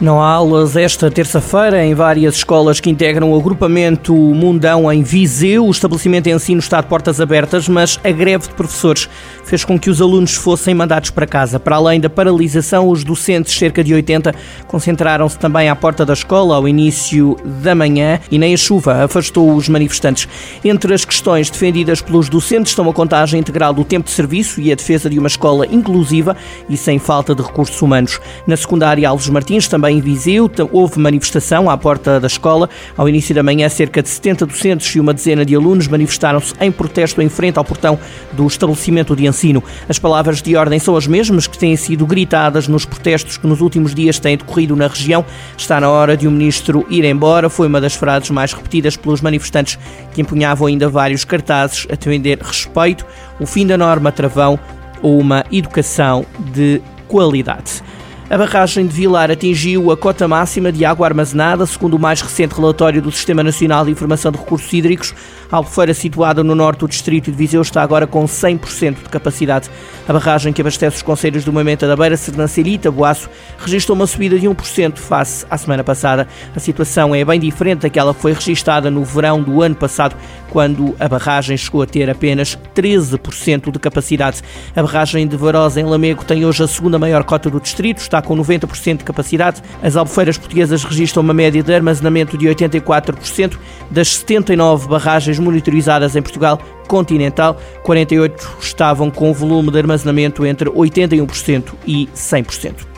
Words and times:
Não 0.00 0.20
há 0.20 0.28
aulas 0.28 0.74
esta 0.74 1.08
terça-feira 1.08 1.84
em 1.84 1.94
várias 1.94 2.34
escolas 2.34 2.80
que 2.80 2.90
integram 2.90 3.30
o 3.30 3.38
agrupamento 3.38 4.12
Mundão 4.12 4.90
em 4.92 5.04
Viseu. 5.04 5.66
O 5.66 5.70
estabelecimento 5.70 6.26
em 6.26 6.34
ensino 6.34 6.58
está 6.58 6.80
de 6.80 6.88
portas 6.88 7.20
abertas, 7.20 7.68
mas 7.68 8.00
a 8.02 8.10
greve 8.10 8.48
de 8.48 8.54
professores 8.54 9.08
fez 9.44 9.64
com 9.64 9.78
que 9.78 9.88
os 9.88 10.02
alunos 10.02 10.34
fossem 10.34 10.74
mandados 10.74 11.10
para 11.10 11.28
casa. 11.28 11.60
Para 11.60 11.76
além 11.76 12.00
da 12.00 12.10
paralisação, 12.10 12.88
os 12.88 13.04
docentes, 13.04 13.56
cerca 13.56 13.84
de 13.84 13.94
80, 13.94 14.34
concentraram-se 14.66 15.38
também 15.38 15.68
à 15.68 15.76
porta 15.76 16.04
da 16.04 16.12
escola 16.12 16.56
ao 16.56 16.66
início 16.66 17.36
da 17.62 17.72
manhã 17.72 18.18
e 18.32 18.36
nem 18.36 18.52
a 18.52 18.56
chuva 18.56 19.04
afastou 19.04 19.54
os 19.54 19.68
manifestantes. 19.68 20.26
Entre 20.64 20.92
as 20.92 21.04
questões 21.04 21.48
defendidas 21.48 22.02
pelos 22.02 22.28
docentes 22.28 22.72
estão 22.72 22.90
a 22.90 22.92
contagem 22.92 23.38
integral 23.38 23.72
do 23.72 23.84
tempo 23.84 24.06
de 24.06 24.12
serviço 24.12 24.60
e 24.60 24.72
a 24.72 24.74
defesa 24.74 25.08
de 25.08 25.20
uma 25.20 25.28
escola 25.28 25.66
inclusiva 25.66 26.36
e 26.68 26.76
sem 26.76 26.98
falta 26.98 27.32
de 27.32 27.42
recursos 27.42 27.80
humanos. 27.80 28.18
Na 28.44 28.56
secundária 28.56 29.08
Alves 29.08 29.28
Martins 29.28 29.68
também 29.68 29.83
em 29.90 30.00
Viseu 30.00 30.50
houve 30.72 30.98
manifestação 30.98 31.68
à 31.70 31.76
porta 31.76 32.20
da 32.20 32.26
escola. 32.26 32.68
Ao 32.96 33.08
início 33.08 33.34
da 33.34 33.42
manhã, 33.42 33.68
cerca 33.68 34.02
de 34.02 34.08
70 34.08 34.46
docentes 34.46 34.94
e 34.94 35.00
uma 35.00 35.14
dezena 35.14 35.44
de 35.44 35.54
alunos 35.54 35.88
manifestaram-se 35.88 36.54
em 36.60 36.70
protesto 36.70 37.20
em 37.22 37.28
frente 37.28 37.58
ao 37.58 37.64
portão 37.64 37.98
do 38.32 38.46
estabelecimento 38.46 39.16
de 39.16 39.26
ensino. 39.26 39.62
As 39.88 39.98
palavras 39.98 40.42
de 40.42 40.56
ordem 40.56 40.78
são 40.78 40.96
as 40.96 41.06
mesmas 41.06 41.46
que 41.46 41.58
têm 41.58 41.76
sido 41.76 42.06
gritadas 42.06 42.68
nos 42.68 42.84
protestos 42.84 43.36
que 43.36 43.46
nos 43.46 43.60
últimos 43.60 43.94
dias 43.94 44.18
têm 44.18 44.36
decorrido 44.36 44.76
na 44.76 44.86
região. 44.86 45.24
Está 45.56 45.80
na 45.80 45.90
hora 45.90 46.16
de 46.16 46.28
o 46.28 46.30
ministro 46.30 46.86
ir 46.88 47.04
embora, 47.04 47.48
foi 47.48 47.66
uma 47.66 47.80
das 47.80 47.94
frases 47.94 48.30
mais 48.30 48.52
repetidas 48.52 48.96
pelos 48.96 49.20
manifestantes 49.20 49.78
que 50.12 50.20
empunhavam 50.20 50.66
ainda 50.66 50.88
vários 50.88 51.24
cartazes 51.24 51.86
a 51.90 51.94
defender 51.94 52.38
respeito, 52.40 53.04
o 53.40 53.46
fim 53.46 53.66
da 53.66 53.76
norma 53.76 54.12
travão 54.12 54.58
ou 55.02 55.18
uma 55.18 55.44
educação 55.52 56.24
de 56.52 56.80
qualidade. 57.08 57.82
A 58.30 58.38
barragem 58.38 58.86
de 58.86 58.92
Vilar 58.94 59.30
atingiu 59.30 59.90
a 59.92 59.96
cota 59.98 60.26
máxima 60.26 60.72
de 60.72 60.82
água 60.82 61.06
armazenada, 61.06 61.66
segundo 61.66 61.94
o 61.94 61.98
mais 61.98 62.22
recente 62.22 62.54
relatório 62.54 63.02
do 63.02 63.12
Sistema 63.12 63.42
Nacional 63.42 63.84
de 63.84 63.90
Informação 63.90 64.32
de 64.32 64.38
Recursos 64.38 64.72
Hídricos. 64.72 65.14
A 65.52 65.56
Albufeira, 65.56 65.92
situada 65.92 66.42
no 66.42 66.54
norte 66.54 66.80
do 66.80 66.88
distrito 66.88 67.30
de 67.30 67.36
Viseu, 67.36 67.60
está 67.60 67.82
agora 67.82 68.06
com 68.06 68.24
100% 68.24 69.02
de 69.02 69.08
capacidade. 69.10 69.70
A 70.08 70.12
barragem 70.12 70.54
que 70.54 70.62
abastece 70.62 70.96
os 70.96 71.02
conselhos 71.02 71.44
do 71.44 71.52
Moimenta 71.52 71.86
da 71.86 71.94
Beira, 71.94 72.16
Sernancelha 72.16 72.70
e 72.70 72.78
Tabuaço 72.78 73.28
registrou 73.58 73.94
uma 73.94 74.06
subida 74.06 74.38
de 74.38 74.48
1% 74.48 74.96
face 74.96 75.44
à 75.50 75.58
semana 75.58 75.84
passada. 75.84 76.26
A 76.56 76.58
situação 76.58 77.14
é 77.14 77.22
bem 77.26 77.38
diferente 77.38 77.80
daquela 77.80 78.14
que 78.14 78.22
foi 78.22 78.32
registada 78.32 78.90
no 78.90 79.04
verão 79.04 79.42
do 79.42 79.60
ano 79.60 79.74
passado, 79.74 80.16
quando 80.50 80.94
a 80.98 81.08
barragem 81.08 81.56
chegou 81.56 81.82
a 81.82 81.86
ter 81.86 82.08
apenas 82.08 82.58
13% 82.74 83.70
de 83.70 83.78
capacidade. 83.78 84.40
A 84.74 84.82
barragem 84.82 85.26
de 85.26 85.36
Varosa, 85.36 85.80
em 85.80 85.84
Lamego, 85.84 86.24
tem 86.24 86.44
hoje 86.46 86.62
a 86.62 86.66
segunda 86.66 86.98
maior 86.98 87.22
cota 87.22 87.50
do 87.50 87.60
distrito, 87.60 87.98
está 88.14 88.22
com 88.22 88.36
90% 88.36 88.98
de 88.98 89.04
capacidade. 89.04 89.62
As 89.82 89.96
albufeiras 89.96 90.38
portuguesas 90.38 90.84
registram 90.84 91.22
uma 91.22 91.34
média 91.34 91.62
de 91.62 91.74
armazenamento 91.74 92.38
de 92.38 92.46
84%. 92.46 93.58
Das 93.90 94.08
79 94.16 94.88
barragens 94.88 95.38
monitorizadas 95.38 96.14
em 96.14 96.22
Portugal 96.22 96.60
continental, 96.86 97.58
48 97.82 98.58
estavam 98.60 99.10
com 99.10 99.32
volume 99.32 99.70
de 99.70 99.78
armazenamento 99.78 100.46
entre 100.46 100.70
81% 100.70 101.72
e 101.86 102.08
100%. 102.14 102.93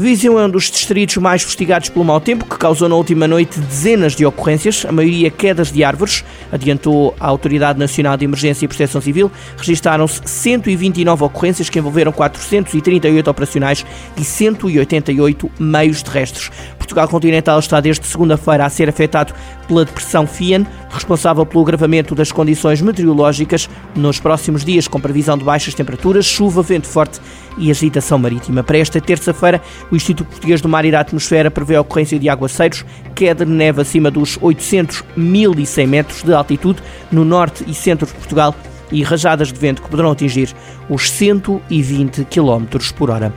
Viseu 0.00 0.38
é 0.38 0.44
um 0.46 0.48
dos 0.48 0.70
distritos 0.70 1.16
mais 1.16 1.42
fustigados 1.42 1.88
pelo 1.88 2.04
mau 2.04 2.20
tempo, 2.20 2.44
que 2.44 2.56
causou 2.56 2.88
na 2.88 2.94
última 2.94 3.26
noite 3.26 3.58
dezenas 3.58 4.14
de 4.14 4.24
ocorrências, 4.24 4.86
a 4.88 4.92
maioria 4.92 5.28
quedas 5.28 5.72
de 5.72 5.82
árvores, 5.82 6.24
adiantou 6.52 7.16
a 7.18 7.26
Autoridade 7.26 7.80
Nacional 7.80 8.16
de 8.16 8.24
Emergência 8.24 8.64
e 8.64 8.68
Proteção 8.68 9.00
Civil. 9.00 9.28
Registaram-se 9.56 10.20
129 10.24 11.24
ocorrências 11.24 11.68
que 11.68 11.80
envolveram 11.80 12.12
438 12.12 13.28
operacionais 13.28 13.84
e 14.16 14.22
188 14.22 15.50
meios 15.58 16.00
terrestres. 16.00 16.48
Portugal 16.78 17.08
continental 17.08 17.58
está 17.58 17.80
desde 17.80 18.06
segunda-feira 18.06 18.64
a 18.64 18.70
ser 18.70 18.88
afetado 18.88 19.34
pela 19.66 19.84
depressão 19.84 20.28
Fian, 20.28 20.64
responsável 20.88 21.44
pelo 21.44 21.62
agravamento 21.62 22.14
das 22.14 22.30
condições 22.30 22.80
meteorológicas 22.80 23.68
nos 23.96 24.18
próximos 24.20 24.64
dias, 24.64 24.86
com 24.86 25.00
previsão 25.00 25.36
de 25.36 25.44
baixas 25.44 25.74
temperaturas, 25.74 26.24
chuva, 26.24 26.62
vento 26.62 26.86
forte 26.86 27.20
e 27.58 27.70
agitação 27.70 28.18
marítima. 28.18 28.62
Para 28.62 28.78
esta 28.78 29.00
terça-feira, 29.00 29.60
o 29.90 29.96
Instituto 29.96 30.28
Português 30.28 30.60
do 30.60 30.68
Mar 30.68 30.84
e 30.84 30.90
da 30.90 31.00
Atmosfera 31.00 31.50
prevê 31.50 31.76
a 31.76 31.80
ocorrência 31.80 32.18
de 32.18 32.28
aguaceiros, 32.28 32.84
queda 33.14 33.44
de 33.44 33.52
neve 33.52 33.80
acima 33.80 34.10
dos 34.10 34.38
800, 34.40 35.04
1100 35.16 35.86
metros 35.86 36.22
de 36.22 36.32
altitude 36.32 36.82
no 37.10 37.24
norte 37.24 37.64
e 37.66 37.74
centro 37.74 38.06
de 38.06 38.12
Portugal 38.12 38.54
e 38.90 39.02
rajadas 39.02 39.52
de 39.52 39.58
vento 39.58 39.82
que 39.82 39.88
poderão 39.88 40.10
atingir 40.10 40.54
os 40.88 41.10
120 41.10 42.24
km 42.24 42.64
por 42.96 43.10
hora. 43.10 43.32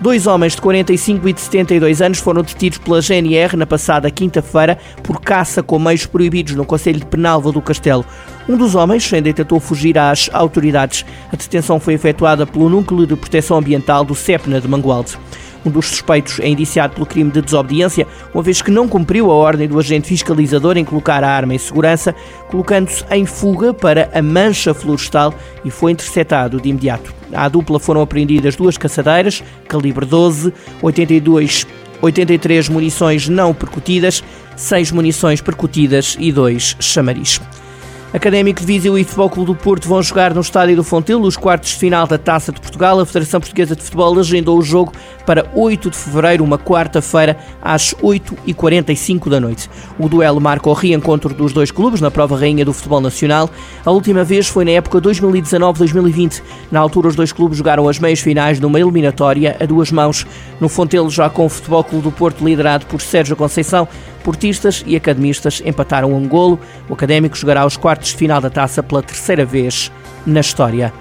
Dois 0.00 0.26
homens 0.26 0.54
de 0.54 0.60
45 0.60 1.28
e 1.28 1.32
de 1.32 1.40
72 1.40 2.02
anos 2.02 2.18
foram 2.18 2.42
detidos 2.42 2.78
pela 2.78 3.00
GNR 3.00 3.56
na 3.56 3.64
passada 3.64 4.10
quinta-feira 4.10 4.76
por 5.02 5.20
caça 5.20 5.62
com 5.62 5.78
meios 5.78 6.04
proibidos 6.04 6.54
no 6.54 6.64
Conselho 6.66 6.98
de 6.98 7.06
Penalva 7.06 7.52
do 7.52 7.62
Castelo. 7.62 8.04
Um 8.48 8.56
dos 8.56 8.74
homens 8.74 9.10
ainda 9.14 9.32
tentou 9.32 9.60
fugir 9.60 9.96
às 9.96 10.28
autoridades. 10.32 11.06
A 11.32 11.36
detenção 11.36 11.78
foi 11.78 11.94
efetuada 11.94 12.44
pelo 12.46 12.68
Núcleo 12.68 13.06
de 13.06 13.16
Proteção 13.16 13.56
Ambiental 13.56 14.04
do 14.04 14.14
CEPNA 14.14 14.60
de 14.60 14.68
Mangualde. 14.68 15.16
Um 15.64 15.70
dos 15.70 15.86
suspeitos 15.86 16.38
é 16.40 16.48
indiciado 16.48 16.94
pelo 16.94 17.06
crime 17.06 17.30
de 17.30 17.40
desobediência, 17.40 18.06
uma 18.32 18.42
vez 18.42 18.60
que 18.60 18.70
não 18.70 18.86
cumpriu 18.86 19.30
a 19.30 19.34
ordem 19.34 19.66
do 19.66 19.78
agente 19.78 20.08
fiscalizador 20.08 20.76
em 20.76 20.84
colocar 20.84 21.24
a 21.24 21.30
arma 21.30 21.54
em 21.54 21.58
segurança, 21.58 22.14
colocando-se 22.48 23.04
em 23.10 23.24
fuga 23.24 23.72
para 23.72 24.10
a 24.12 24.20
mancha 24.20 24.74
florestal 24.74 25.34
e 25.64 25.70
foi 25.70 25.92
interceptado 25.92 26.60
de 26.60 26.68
imediato. 26.68 27.14
À 27.32 27.48
dupla 27.48 27.80
foram 27.80 28.02
apreendidas 28.02 28.56
duas 28.56 28.76
caçadeiras, 28.76 29.42
calibre 29.66 30.04
12, 30.04 30.52
82 30.82 31.66
83 32.02 32.68
munições 32.68 33.28
não 33.28 33.54
percutidas, 33.54 34.22
6 34.56 34.92
munições 34.92 35.40
percutidas 35.40 36.16
e 36.20 36.30
2 36.30 36.76
chamaris. 36.78 37.40
Académico 38.14 38.60
de 38.60 38.66
Viseu 38.66 38.96
e 38.96 39.02
Futebol 39.02 39.28
Clube 39.28 39.46
do 39.48 39.56
Porto 39.56 39.88
vão 39.88 40.00
jogar 40.00 40.32
no 40.32 40.40
Estádio 40.40 40.76
do 40.76 40.84
Fontelo 40.84 41.26
os 41.26 41.36
quartos 41.36 41.70
de 41.70 41.78
final 41.78 42.06
da 42.06 42.16
Taça 42.16 42.52
de 42.52 42.60
Portugal. 42.60 43.00
A 43.00 43.04
Federação 43.04 43.40
Portuguesa 43.40 43.74
de 43.74 43.82
Futebol 43.82 44.16
agendou 44.16 44.56
o 44.56 44.62
jogo 44.62 44.92
para 45.26 45.50
8 45.52 45.90
de 45.90 45.96
fevereiro, 45.96 46.44
uma 46.44 46.56
quarta-feira, 46.56 47.36
às 47.60 47.92
8h45 47.94 49.28
da 49.28 49.40
noite. 49.40 49.68
O 49.98 50.08
duelo 50.08 50.40
marca 50.40 50.70
o 50.70 50.72
reencontro 50.72 51.34
dos 51.34 51.52
dois 51.52 51.72
clubes 51.72 52.00
na 52.00 52.08
prova 52.08 52.38
rainha 52.38 52.64
do 52.64 52.72
futebol 52.72 53.00
nacional. 53.00 53.50
A 53.84 53.90
última 53.90 54.22
vez 54.22 54.46
foi 54.46 54.64
na 54.64 54.70
época 54.70 55.00
2019-2020. 55.00 56.40
Na 56.70 56.78
altura, 56.78 57.08
os 57.08 57.16
dois 57.16 57.32
clubes 57.32 57.58
jogaram 57.58 57.88
as 57.88 57.98
meias 57.98 58.20
finais 58.20 58.60
numa 58.60 58.78
eliminatória 58.78 59.56
a 59.58 59.66
duas 59.66 59.90
mãos. 59.90 60.24
No 60.60 60.68
Fontelo, 60.68 61.10
já 61.10 61.28
com 61.28 61.46
o 61.46 61.48
Futebol 61.48 61.82
Clube 61.82 62.04
do 62.04 62.12
Porto 62.12 62.44
liderado 62.44 62.86
por 62.86 63.02
Sérgio 63.02 63.34
Conceição, 63.34 63.88
portistas 64.24 64.82
e 64.86 64.96
academistas 64.96 65.62
empataram 65.64 66.12
um 66.12 66.26
golo. 66.26 66.58
O 66.88 66.94
Académico 66.94 67.36
jogará 67.36 67.64
os 67.64 67.76
quartos 67.76 68.08
de 68.08 68.16
final 68.16 68.40
da 68.40 68.50
taça 68.50 68.82
pela 68.82 69.02
terceira 69.02 69.44
vez 69.44 69.92
na 70.26 70.40
história. 70.40 70.92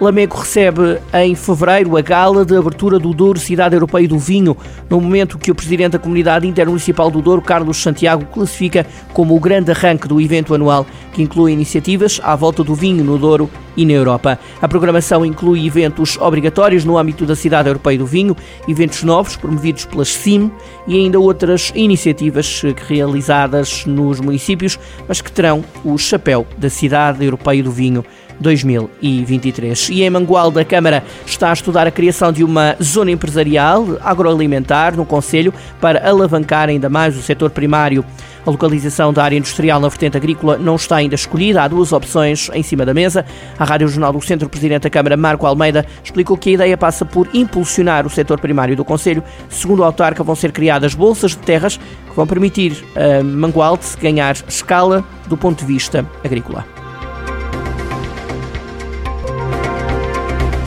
Lamego 0.00 0.36
recebe 0.36 0.98
em 1.12 1.36
fevereiro 1.36 1.96
a 1.96 2.00
gala 2.00 2.44
de 2.44 2.56
abertura 2.56 2.98
do 2.98 3.14
Douro 3.14 3.38
Cidade 3.38 3.76
Europeia 3.76 4.08
do 4.08 4.18
Vinho, 4.18 4.56
no 4.90 5.00
momento 5.00 5.38
que 5.38 5.52
o 5.52 5.54
presidente 5.54 5.92
da 5.92 5.98
Comunidade 6.00 6.48
Intermunicipal 6.48 7.10
do 7.12 7.22
Douro, 7.22 7.40
Carlos 7.40 7.80
Santiago, 7.80 8.26
classifica 8.26 8.84
como 9.12 9.36
o 9.36 9.40
grande 9.40 9.70
arranque 9.70 10.08
do 10.08 10.20
evento 10.20 10.52
anual, 10.52 10.84
que 11.12 11.22
inclui 11.22 11.52
iniciativas 11.52 12.20
à 12.24 12.34
volta 12.34 12.64
do 12.64 12.74
vinho 12.74 13.04
no 13.04 13.16
Douro 13.16 13.48
e 13.76 13.86
na 13.86 13.92
Europa. 13.92 14.38
A 14.60 14.68
programação 14.68 15.24
inclui 15.24 15.64
eventos 15.64 16.18
obrigatórios 16.18 16.84
no 16.84 16.98
âmbito 16.98 17.24
da 17.24 17.36
Cidade 17.36 17.68
Europeia 17.68 17.98
do 17.98 18.06
Vinho, 18.06 18.36
eventos 18.68 19.04
novos 19.04 19.36
promovidos 19.36 19.84
pelas 19.84 20.08
CIM 20.08 20.50
e 20.88 20.96
ainda 20.96 21.20
outras 21.20 21.72
iniciativas 21.74 22.62
realizadas 22.88 23.86
nos 23.86 24.20
municípios, 24.20 24.78
mas 25.06 25.20
que 25.20 25.30
terão 25.30 25.64
o 25.84 25.96
chapéu 25.96 26.44
da 26.58 26.68
Cidade 26.68 27.24
Europeia 27.24 27.62
do 27.62 27.70
Vinho 27.70 28.04
2023. 28.40 29.88
E 29.90 30.02
em 30.02 30.10
Mangualde, 30.10 30.60
a 30.60 30.64
Câmara 30.64 31.02
está 31.26 31.50
a 31.50 31.52
estudar 31.52 31.86
a 31.86 31.90
criação 31.90 32.32
de 32.32 32.44
uma 32.44 32.76
zona 32.82 33.10
empresarial 33.10 33.98
agroalimentar 34.02 34.96
no 34.96 35.04
Conselho 35.04 35.52
para 35.80 36.08
alavancar 36.08 36.68
ainda 36.68 36.88
mais 36.88 37.16
o 37.16 37.22
setor 37.22 37.50
primário. 37.50 38.04
A 38.46 38.50
localização 38.50 39.10
da 39.10 39.24
área 39.24 39.38
industrial 39.38 39.80
na 39.80 39.88
vertente 39.88 40.16
agrícola 40.16 40.58
não 40.58 40.76
está 40.76 40.96
ainda 40.96 41.14
escolhida. 41.14 41.62
Há 41.62 41.68
duas 41.68 41.92
opções 41.92 42.50
em 42.52 42.62
cima 42.62 42.84
da 42.84 42.92
mesa. 42.92 43.24
A 43.58 43.64
Rádio 43.64 43.88
Jornal 43.88 44.12
do 44.12 44.20
Centro, 44.20 44.48
Presidente 44.50 44.82
da 44.82 44.90
Câmara, 44.90 45.16
Marco 45.16 45.46
Almeida, 45.46 45.86
explicou 46.02 46.36
que 46.36 46.50
a 46.50 46.52
ideia 46.52 46.76
passa 46.76 47.06
por 47.06 47.28
impulsionar 47.32 48.06
o 48.06 48.10
setor 48.10 48.38
primário 48.38 48.76
do 48.76 48.84
Conselho. 48.84 49.24
Segundo 49.48 49.80
o 49.80 49.84
autarca, 49.84 50.22
vão 50.22 50.34
ser 50.34 50.52
criadas 50.52 50.94
bolsas 50.94 51.30
de 51.30 51.38
terras 51.38 51.78
que 51.78 52.14
vão 52.14 52.26
permitir 52.26 52.84
a 52.94 53.24
Mangualde 53.24 53.84
ganhar 54.00 54.36
escala 54.46 55.02
do 55.26 55.38
ponto 55.38 55.60
de 55.60 55.64
vista 55.64 56.06
agrícola. 56.22 56.73